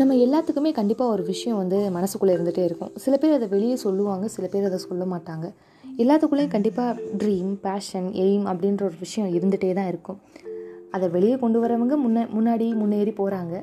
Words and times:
நம்ம 0.00 0.14
எல்லாத்துக்குமே 0.14 0.70
கண்டிப்பாக 0.72 1.12
ஒரு 1.12 1.22
விஷயம் 1.22 1.58
வந்து 1.58 1.76
மனசுக்குள்ளே 1.94 2.32
இருந்துகிட்டே 2.36 2.64
இருக்கும். 2.68 2.90
சில 3.04 3.14
பேர் 3.16 3.36
அதை 3.36 3.46
வெளியே 3.48 3.76
சொல்லுவாங்க 3.76 4.28
சில 4.34 4.46
பேர் 4.52 4.66
அதை 4.68 4.78
சொல்ல 4.78 5.04
மாட்டாங்க. 5.04 5.46
எல்லாத்துக்குள்ளேயும் 6.02 6.54
கண்டிப்பாக 6.54 7.00
ட்ரீம் 7.20 7.54
பேஷன் 7.62 8.08
எய்ம் 8.24 8.44
அப்படின்ற 8.50 8.82
ஒரு 8.88 8.98
விஷயம் 9.04 9.30
இருந்துகிட்டே 9.36 9.70
தான் 9.78 9.88
இருக்கும். 9.92 10.18
அதை 10.90 11.08
வெளியே 11.08 11.38
கொண்டு 11.44 11.60
வரவங்க 11.62 11.96
முன்ன 12.04 12.26
முன்னாடி 12.36 12.66
முன்னேறி 12.80 13.14
போகிறாங்க 13.20 13.54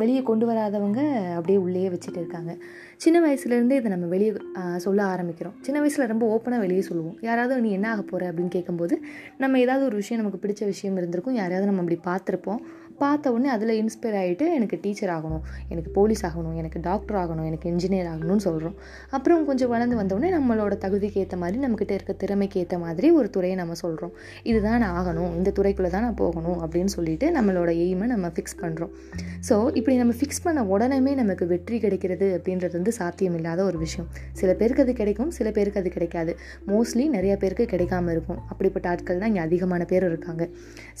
வெளியே 0.00 0.22
கொண்டு 0.22 0.44
வராதவங்க 0.48 1.00
அப்படியே 1.36 1.58
உள்ளேயே 1.58 1.88
வச்சுட்டு 1.88 2.20
இருக்காங்க. 2.22 2.52
சின்ன 2.96 3.16
வயசுலேருந்தே 3.24 3.78
இதை 3.80 3.88
நம்ம 3.94 4.06
வெளியே 4.06 4.32
சொல்ல 4.76 5.00
ஆரம்பிக்கிறோம். 5.04 5.56
சின்ன 5.60 5.78
வயசில் 5.80 6.10
ரொம்ப 6.12 6.24
ஓப்பனாக 6.34 6.58
வெளியே 6.58 6.80
சொல்லுவோம். 6.80 7.16
யாராவது 7.28 7.60
நீ 7.60 7.70
என்ன 7.70 7.90
ஆக 7.92 8.02
போகிற 8.02 8.32
அப்படின்னு 8.32 8.52
கேட்கும்போது 8.56 8.96
நம்ம 9.42 9.58
ஏதாவது 9.58 9.86
ஒரு 9.86 9.96
விஷயம் 10.02 10.20
நமக்கு 10.22 10.42
பிடிச்ச 10.44 10.64
விஷயம் 10.64 10.96
இருந்திருக்கும். 10.96 11.34
யாரையாவது 11.34 11.70
நம்ம 11.70 11.82
அப்படி 11.84 11.98
பார்த்துருப்போம். 12.10 12.60
பார்த்த 12.98 13.32
உடனே 13.32 13.48
அதில் 13.48 13.74
இன்ஸ்பயர் 13.82 14.16
ஆகிட்டு 14.22 14.46
எனக்கு 14.54 14.78
டீச்சர் 14.80 15.12
ஆகணும் 15.16 15.42
எனக்கு 15.68 15.90
போலீஸ் 15.90 16.24
ஆகணும் 16.24 16.54
எனக்கு 16.54 16.80
டாக்டர் 16.80 17.18
ஆகணும் 17.22 17.44
எனக்கு 17.44 17.68
இன்ஜினியர் 17.72 18.10
ஆகணும்னு 18.12 18.36
சொல்கிறோம் 18.36 18.76
அப்புறம் 19.10 19.44
கொஞ்சம் 19.44 19.68
வளர்ந்து 19.68 19.96
வந்தோடனே 19.96 20.30
நம்மளோட 20.36 20.76
தகுதிக்கு 20.78 21.20
ஏற்ற 21.20 21.36
மாதிரி 21.36 21.58
நம்மக்கிட்ட 21.58 21.92
இருக்க 21.92 22.12
திறமைக்கு 22.12 22.60
ஏற்ற 22.60 22.78
மாதிரி 22.78 23.10
ஒரு 23.10 23.30
துறையை 23.30 23.56
நம்ம 23.56 23.74
சொல்கிறோம் 23.74 24.14
இதுதான் 24.42 24.78
நான் 24.78 24.96
ஆகணும் 25.02 25.32
இந்த 25.36 25.52
துறைக்குள்ளே 25.58 25.90
தான் 25.90 26.02
நான் 26.02 26.14
போகணும் 26.14 26.58
அப்படின்னு 26.64 26.84
சொல்லிட்டு 26.84 27.30
நம்மளோட 27.30 27.70
எய்மை 27.76 28.06
நம்ம 28.06 28.26
ஃபிக்ஸ் 28.28 28.58
பண்ணுறோம் 28.62 28.92
ஸோ 29.48 29.54
இப்படி 29.74 29.96
நம்ம 29.96 30.14
ஃபிக்ஸ் 30.20 30.42
பண்ண 30.42 30.64
உடனே 30.64 31.14
நமக்கு 31.14 31.46
வெற்றி 31.46 31.78
கிடைக்கிறது 31.78 32.26
அப்படின்றது 32.38 32.74
வந்து 32.78 32.92
சாத்தியம் 32.92 33.34
இல்லாத 33.34 33.64
ஒரு 33.64 33.78
விஷயம். 33.78 34.08
சில 34.32 34.54
பேருக்கு 34.54 34.82
அது 34.82 34.92
கிடைக்கும் 34.92 35.30
சில 35.30 35.50
பேருக்கு 35.50 35.80
அது 35.80 35.90
கிடைக்காது. 35.90 36.32
மோஸ்ட்லி 36.68 37.08
நிறைய 37.08 37.36
பேருக்கு 37.36 37.64
கிடைக்காம 37.72 38.10
இருக்கும். 38.10 38.40
அப்படிப்பட்ட 38.48 38.88
ஆட்கள் 38.88 39.18
தான் 39.18 39.28
இங்கே 39.28 39.40
அதிகமான 39.40 39.84
பேர் 39.84 40.04
இருக்காங்க. 40.04 40.48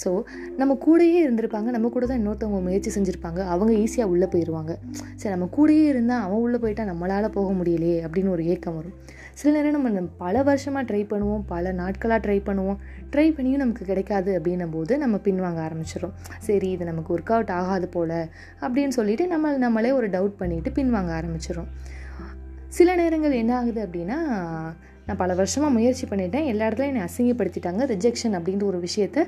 ஸோ 0.04 0.22
நம்ம 0.56 0.78
கூடயே 0.86 1.18
இருந்திருப்பாங்க 1.26 1.70
நம்ம 1.76 1.87
கூட 1.94 2.04
தான் 2.06 2.18
இன்னொருத்தவங்க 2.20 2.60
முயற்சி 2.66 2.90
செஞ்சுருப்பாங்க. 2.96 3.40
அவங்க 3.54 3.72
ஈஸியாக 3.84 4.12
உள்ளே 4.14 4.26
போயிடுவாங்க 4.32 4.72
சரி 5.20 5.32
நம்ம 5.34 5.48
கூடயே 5.56 5.84
இருந்தால் 5.92 6.24
அவன் 6.26 6.42
உள்ளே 6.46 6.58
போயிட்டால் 6.64 6.90
நம்மளால் 6.90 7.34
போக 7.36 7.50
முடியலையே 7.60 7.98
அப்படின்னு 8.06 8.34
ஒரு 8.36 8.44
ஏக்கம் 8.54 8.76
வரும். 8.78 8.96
சில 9.40 9.50
நேரம் 9.56 9.86
நம்ம 9.86 10.00
பல 10.22 10.42
வருஷமாக 10.48 10.84
ட்ரை 10.88 11.02
பண்ணுவோம் 11.10 11.42
பல 11.52 11.72
நாட்களாக 11.80 12.20
ட்ரை 12.24 12.38
பண்ணுவோம். 12.48 12.78
ட்ரை 13.12 13.26
பண்ணியும் 13.36 13.62
நமக்கு 13.64 13.84
கிடைக்காது 13.90 14.30
அப்படின்னும் 14.38 14.74
போது 14.76 14.92
நம்ம 15.04 15.16
பின்வாங்க 15.26 15.60
ஆரம்பிச்சிடும் 15.68 16.14
சரி 16.46 16.68
இது 16.76 16.90
நமக்கு 16.90 17.12
ஒர்க் 17.16 17.32
அவுட் 17.36 17.52
ஆகாது 17.58 17.88
போல் 17.96 18.18
அப்படின்னு 18.64 18.96
சொல்லிட்டு 18.98 19.26
நம்ம 19.34 19.52
நம்மளே 19.64 19.92
ஒரு 20.00 20.08
டவுட் 20.16 20.36
பண்ணிவிட்டு 20.42 20.72
பின்வாங்க 20.78 21.12
ஆரம்பிச்சிடும் 21.20 21.70
சில 22.78 22.94
நேரங்கள் 22.94 23.40
என்ன 23.42 23.52
ஆகுது 23.58 23.80
அப்படின்னா 23.84 24.18
நான் 25.08 25.20
பல 25.20 25.34
வருஷமாக 25.34 25.72
முயற்சி 25.72 26.06
பண்ணிட்டேன். 26.06 26.48
எல்லா 26.52 26.64
இடத்துலையும் 26.68 26.92
என்னை 26.92 27.04
அசிங்கப்படுத்திட்டாங்க. 27.08 27.82
ரிஜெக்ஷன் 27.92 28.34
அப்படின்ற 28.38 28.64
ஒரு 28.64 28.80
விஷயத்த 28.80 29.20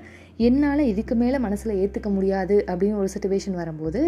என்னால் 0.49 0.83
இதுக்கு 0.87 1.15
மேலே 1.15 1.39
மனசில் 1.39 1.79
ஏற்றுக்க 1.83 2.11
முடியாது 2.11 2.57
அப்படின்னு 2.67 3.01
ஒரு 3.03 3.09
சுச்சுவேஷன் 3.15 3.61
வரும்போது 3.61 4.03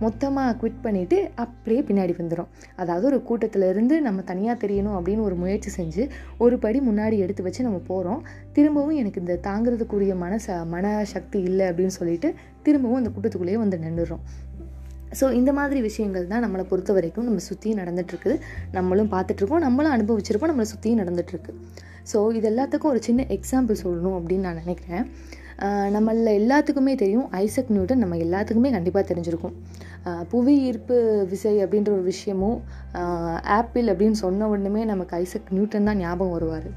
மொத்தமாக 0.00 0.56
குவிட் 0.60 0.82
பண்ணிவிட்டு 0.82 1.18
அப்படியே 1.34 1.80
பின்னாடி 1.80 2.14
வந்துடும் 2.18 2.50
அதாவது 2.76 3.04
ஒரு 3.06 3.18
கூட்டத்தில் 3.22 3.66
இருந்து 3.68 3.94
நம்ம 4.00 4.22
தனியாக 4.22 4.56
தெரியணும் 4.66 4.96
அப்படின்னு 4.98 5.22
ஒரு 5.22 5.34
முயற்சி 5.34 5.70
செஞ்சு 5.76 6.02
ஒரு 6.38 6.56
படி 6.58 6.80
முன்னாடி 6.80 7.18
எடுத்து 7.18 7.42
வச்சு 7.42 7.62
நம்ம 7.62 7.80
போகிறோம் 7.86 8.20
திரும்பவும் 8.52 8.98
எனக்கு 8.98 9.20
இந்த 9.20 9.38
தாங்கிறதுக்குரிய 9.42 10.16
மனச 10.16 10.64
மன 10.66 11.04
சக்தி 11.04 11.40
இல்லை 11.42 11.66
அப்படின்னு 11.66 11.98
சொல்லிட்டு 12.00 12.30
திரும்பவும் 12.62 13.00
அந்த 13.02 13.10
கூட்டத்துக்குள்ளேயே 13.10 13.56
வந்து 13.56 13.78
நின்றுடுறோம் 13.78 14.24
ஸோ 15.20 15.26
இந்த 15.32 15.50
மாதிரி 15.52 15.80
விஷயங்கள் 15.80 16.30
தான் 16.32 16.44
நம்மளை 16.44 16.64
பொறுத்த 16.70 16.92
வரைக்கும் 16.92 17.26
நம்ம 17.28 17.42
சுற்றியும் 17.48 17.80
நடந்துகிட்ருக்குது 17.82 18.36
நம்மளும் 18.76 19.10
பார்த்துட்ருக்கோம் 19.14 19.64
நம்மளும் 19.66 19.94
அனுபவிச்சிருக்கோம் 19.96 20.52
நம்மளை 20.52 20.68
சுற்றியும் 20.74 21.00
நடந்துகிட்ருக்கு 21.02 21.52
ஸோ 22.12 22.18
இது 22.38 22.46
எல்லாத்துக்கும் 22.52 22.92
ஒரு 22.94 23.00
சின்ன 23.06 23.24
எக்ஸாம்பிள் 23.36 23.82
சொல்லணும் 23.84 24.16
அப்படின்னு 24.18 24.46
நான் 24.48 24.62
நினைக்கிறேன். 24.64 25.06
நம்மள 25.94 26.30
எல்லாத்துக்குமே 26.40 26.94
தெரியும். 27.02 27.28
ஐசக் 27.44 27.70
நியூட்டன் 27.74 28.02
நம்ம 28.04 28.16
எல்லாத்துக்குமே 28.24 28.70
கண்டிப்பாக 28.74 29.04
தெரிஞ்சிருக்கும். 29.10 29.54
புவி 30.32 30.54
ஈர்ப்பு 30.68 30.96
விசை 31.30 31.54
அப்படின்ற 31.64 31.90
ஒரு 31.96 32.04
விஷயமும் 32.12 32.58
ஆப்பிள் 33.58 33.86
அப்படின்னு 33.92 34.18
சொன்ன 34.24 34.48
உடனே 34.48 34.84
நமக்கு 34.92 35.16
ஐசக் 35.22 35.54
நியூட்டன் 35.56 35.88
தான் 35.90 36.00
ஞாபகம் 36.04 36.34
வருவார். 36.36 36.68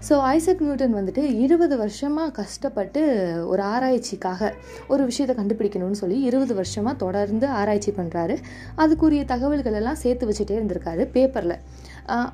ஸோ 0.00 0.14
ஐசக் 0.28 0.60
நியூட்டன் 0.62 0.96
வந்துட்டு 0.96 1.22
இருபது 1.38 1.74
வருஷமாக 1.76 2.32
கஷ்டப்பட்டு 2.32 3.00
ஒரு 3.46 3.62
ஆராய்ச்சிக்காக 3.64 4.50
ஒரு 4.88 5.02
விஷயத்தை 5.04 5.34
கண்டுபிடிக்கணும்னு 5.36 6.00
சொல்லி 6.00 6.18
இருபது 6.22 6.54
வருஷமாக 6.54 6.94
தொடர்ந்து 6.96 7.46
ஆராய்ச்சி 7.54 7.92
பண்ணுறாரு 7.92 8.34
அதுக்குரிய 8.76 9.22
தகவல்கள் 9.24 9.72
எல்லாம் 9.72 9.98
சேர்த்து 9.98 10.28
வச்சுட்டே 10.28 10.56
இருந்திருக்காரு 10.58 11.04
பேப்பரில் 11.10 11.56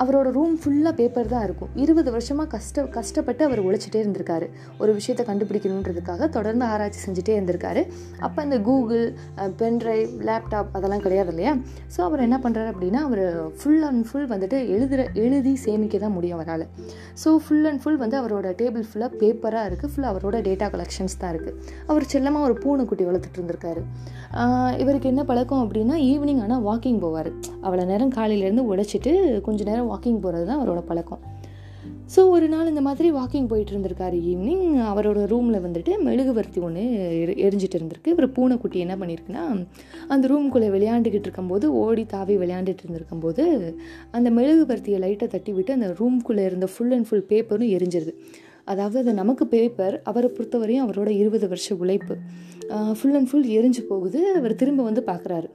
அவரோட 0.02 0.28
ரூம் 0.36 0.56
ஃபுல்லாக 0.62 0.92
பேப்பர் 0.98 1.30
தான் 1.32 1.44
இருக்கும். 1.46 1.70
இருபது 1.84 2.08
வருஷமாக 2.14 2.48
கஷ்ட 2.54 2.84
கஷ்டப்பட்டு 2.96 3.42
அவர் 3.46 3.60
உழைச்சிட்டே 3.66 3.98
இருந்திருக்காரு. 4.02 4.46
ஒரு 4.82 4.90
விஷயத்தை 4.98 5.24
கண்டுபிடிக்கணுன்றதுக்காக 5.30 6.28
தொடர்ந்து 6.36 6.64
ஆராய்ச்சி 6.72 7.00
செஞ்சுட்டே 7.06 7.34
இருந்திருக்காரு. 7.38 7.82
அப்போ 8.26 8.42
இந்த 8.46 8.58
கூகுள் 8.68 9.04
பென்ட்ரைவ் 9.62 10.10
லேப்டாப் 10.28 10.70
அதெல்லாம் 10.78 11.04
கிடையாது 11.06 11.32
இல்லையா? 11.34 11.54
ஸோ 11.96 12.00
அவர் 12.08 12.24
என்ன 12.26 12.38
பண்ணுறாரு 12.44 12.70
அப்படின்னா 12.74 13.02
அவர் 13.08 13.24
ஃபுல் 13.60 13.84
அண்ட் 13.88 14.04
ஃபுல் 14.10 14.28
வந்துட்டு 14.34 14.60
எழுதுகிற 14.74 15.04
எழுதி 15.24 15.54
சேமிக்க 15.64 16.02
தான் 16.04 16.16
முடியும் 16.18 16.38
அவரால். 16.38 16.66
ஸோ 17.24 17.32
ஃபுல் 17.46 17.66
அண்ட் 17.70 17.82
ஃபுல் 17.84 18.00
வந்து 18.04 18.18
அவரோட 18.22 18.46
டேபிள் 18.62 18.86
ஃபுல்லாக 18.90 19.10
பேப்பராக 19.22 19.68
இருக்குது 19.70 19.92
ஃபுல்லாக 19.94 20.12
அவரோட 20.14 20.36
டேட்டா 20.48 20.68
கலெக்ஷன்ஸ் 20.76 21.18
தான் 21.24 21.32
இருக்குது 21.34 21.58
அவர் 21.90 22.10
செல்லமாக 22.14 22.48
ஒரு 22.48 22.56
பூனைக்குட்டி 22.64 23.06
வளர்த்துட்டு 23.10 23.40
இருந்திருக்காரு. 23.40 23.82
இவருக்கு 24.82 25.10
என்ன 25.12 25.22
பழக்கம் 25.32 25.64
அப்படின்னா 25.64 25.96
ஈவினிங் 26.12 26.40
ஆனால் 26.44 26.64
வாக்கிங் 26.68 27.02
போவார். 27.06 27.32
அவ்வளோ 27.66 27.84
நேரம் 27.92 28.14
காலையிலேருந்து 28.18 28.68
உடைச்சிட்டு 28.72 29.12
கொஞ்சம் 29.48 29.70
நேரம் 29.70 29.90
வாக்கிங் 29.92 30.22
போகிறது 30.26 30.46
தான் 30.50 30.60
அவரோட 30.62 30.82
பழக்கம். 30.90 31.22
ஸோ 32.14 32.20
ஒரு 32.34 32.46
நாள் 32.52 32.70
இந்த 32.70 32.82
மாதிரி 32.86 33.08
வாக்கிங் 33.16 33.46
போயிட்டு 33.50 33.72
இருந்திருக்காரு. 33.74 34.16
ஈவினிங் 34.30 34.66
அவரோட 34.90 35.20
ரூமில் 35.32 35.62
வந்துட்டு 35.66 35.92
மெழுகுவர்த்தி 36.06 36.58
ஒன்று 36.66 36.82
எரி 37.22 37.34
எரிஞ்சிட்டு 37.46 37.76
இருந்திருக்கு. 37.78 38.12
இவர் 38.14 38.26
பூனைக்குட்டி 38.36 38.78
என்ன 38.84 38.94
பண்ணியிருக்குன்னா 39.00 39.44
அந்த 40.14 40.28
ரூம்குள்ளே 40.32 40.68
விளையாண்டுக்கிட்டு 40.76 41.28
இருக்கும்போது 41.28 41.68
ஓடி 41.82 42.04
தாவி 42.14 42.36
விளையாண்டுட்டு 42.42 42.84
இருந்திருக்கும்போது 42.84 43.44
அந்த 44.18 44.30
மெழுகுவர்த்தியை 44.38 45.00
லைட்டை 45.04 45.28
தட்டி 45.34 45.54
விட்டு 45.58 45.76
அந்த 45.78 45.88
ரூம்குள்ளே 46.00 46.44
இருந்த 46.50 46.68
ஃபுல் 46.74 46.94
அண்ட் 46.98 47.08
ஃபுல் 47.10 47.26
பேப்பரும் 47.32 47.72
எரிஞ்சிருது. 47.78 48.14
அதாவது 48.72 48.98
அது 49.02 49.12
நமக்கு 49.22 49.44
பேப்பர் 49.54 49.96
அவரை 50.10 50.28
பொறுத்தவரையும் 50.36 50.84
அவரோட 50.86 51.10
இருபது 51.22 51.48
வருஷ 51.52 51.68
உழைப்பு. 51.82 52.14
ஃபுல் 52.98 53.16
அண்ட் 53.18 53.28
ஃபுல் 53.30 53.48
எரிஞ்சு 53.58 53.82
போகுது. 53.90 54.20
அவர் 54.38 54.60
திரும்ப 54.62 54.82
வந்து 54.90 55.04
பார்க்குறாரு 55.10 55.48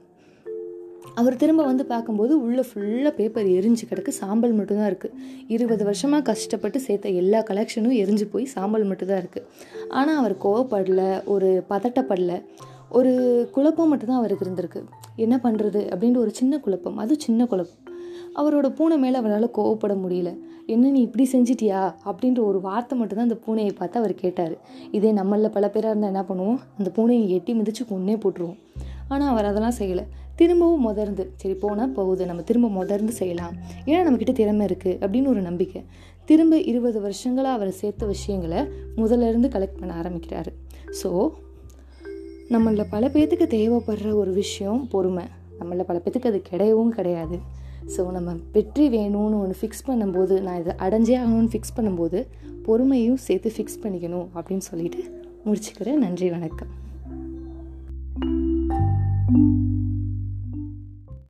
அவர் 1.14 1.36
திரும்ப 1.36 1.64
வந்து 1.64 1.84
பார்க்கும்போது 1.86 2.42
உள்ளே 2.42 2.64
ஃபுல்லாக 2.68 3.12
பேப்பர் 3.14 3.46
எரிஞ்சு 3.46 3.84
கிடக்கு. 3.90 4.08
சாம்பல் 4.08 4.52
மட்டும்தான் 4.52 4.90
இருக்குது 4.92 5.16
இருபது 5.46 5.84
வருஷமாக 5.84 6.22
கஷ்டப்பட்டு 6.22 6.80
சேர்த்த 6.80 7.08
எல்லா 7.08 7.42
கலெக்ஷனும் 7.42 7.96
எரிஞ்சு 8.02 8.26
போய் 8.30 8.44
சாம்பல் 8.44 8.84
மட்டும்தான் 8.84 9.22
இருக்குது 9.22 9.46
ஆனால் 9.88 10.16
அவர் 10.16 10.36
கோவப்படல 10.44 11.24
ஒரு 11.24 11.64
பதட்டப்படல. 11.70 12.42
ஒரு 12.88 13.12
குழப்பம் 13.52 13.88
மட்டும்தான் 13.88 14.18
அவருக்கு 14.18 14.46
இருந்திருக்கு. 14.46 14.80
என்ன 15.16 15.40
பண்ணுறது 15.42 15.80
அப்படின்ற 15.94 16.16
ஒரு 16.16 16.30
சின்ன 16.30 16.58
குழப்பம். 16.58 16.96
அது 16.96 17.16
சின்ன 17.20 17.46
குழப்பம். 17.46 17.94
அவரோட 18.36 18.68
பூனை 18.68 18.98
மேலே 18.98 19.16
அவரால் 19.16 19.50
கோவப்பட 19.58 19.94
முடியல. 20.04 20.38
என்ன 20.66 20.90
நீ 20.90 21.00
இப்படி 21.00 21.28
செஞ்சிட்டியா? 21.32 21.94
அப்படின்ற 22.04 22.38
ஒரு 22.38 22.60
வார்த்தை 22.60 22.98
மட்டும்தான் 22.98 23.28
அந்த 23.28 23.38
பூனையை 23.46 23.72
பார்த்து 23.74 23.98
அவர் 23.98 24.14
கேட்டார். 24.14 24.58
இதே 24.90 25.12
நம்மளில் 25.12 25.48
பல 25.48 25.68
பேராக 25.68 25.92
இருந்தால் 25.92 26.12
என்ன 26.12 26.24
பண்ணுவோம்? 26.28 26.58
அந்த 26.78 26.90
பூனையை 26.96 27.26
எட்டி 27.26 27.54
மிதித்து 27.54 27.84
கொன்னே 27.84 28.16
போட்டுருவோம். 28.24 28.58
ஆனால் 29.12 29.30
அவர் 29.32 29.48
அதெல்லாம் 29.50 29.76
செய்யலை. 29.78 30.04
திரும்பவும் 30.38 30.84
முதர்ந்து 30.88 31.24
சரி 31.40 31.54
போனால் 31.54 31.94
போகுது 31.98 32.26
நம்ம 32.28 32.42
திரும்ப 32.42 32.68
முதர்ந்து 32.78 33.12
செய்யலாம். 33.20 33.54
ஏன்னா 33.88 34.00
நம்மக்கிட்ட 34.04 34.34
திறமை 34.40 34.64
இருக்குது 34.68 34.98
அப்படின்னு 35.02 35.30
ஒரு 35.32 35.42
நம்பிக்கை. 35.48 35.80
திரும்ப 36.28 36.56
இருபது 36.70 36.98
வருஷங்களாக 37.06 37.58
அவர் 37.58 37.70
சேர்த்த 37.80 38.06
விஷயங்களை 38.14 38.60
முதல்ல 39.00 39.28
இருந்து 39.30 39.48
கலெக்ட் 39.54 39.80
பண்ண 39.80 39.94
ஆரம்பிக்கிறாரு. 40.02 40.50
ஸோ 41.00 41.10
நம்மளில் 42.54 42.90
பல 42.92 43.04
பேர்த்துக்கு 43.14 43.46
தேவைப்படுற 43.56 44.12
ஒரு 44.22 44.32
விஷயம் 44.42 44.82
பொறுமை. 44.92 45.24
நம்மளில் 45.60 45.88
பல 45.90 45.98
பேர்த்துக்கு 46.02 46.30
அது 46.32 46.40
கிடையவும் 46.50 46.92
கிடையாது. 46.98 47.38
ஸோ 47.94 48.02
நம்ம 48.16 48.34
வெற்றி 48.56 48.86
வேணும்னு 48.96 49.40
ஒன்று 49.42 49.56
ஃபிக்ஸ் 49.60 49.86
பண்ணும்போது 49.88 50.36
நான் 50.46 50.60
இதை 50.62 50.74
அடைஞ்சே 50.86 51.16
ஆகணும்னு 51.22 51.52
ஃபிக்ஸ் 51.54 51.76
பண்ணும்போது 51.78 52.20
பொறுமையும் 52.66 53.20
சேர்த்து 53.26 53.52
ஃபிக்ஸ் 53.56 53.80
பண்ணிக்கணும் 53.84 54.28
அப்படின்னு 54.36 54.66
சொல்லிட்டு 54.70 55.02
முடிச்சுக்கிறேன். 55.46 56.00
நன்றி 56.06 56.28
வணக்கம். 56.36 56.72